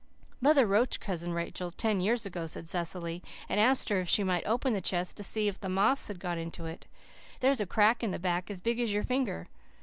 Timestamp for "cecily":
2.67-3.21